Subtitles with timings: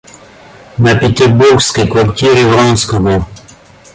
[0.79, 3.27] На петербургской квартире Вронского.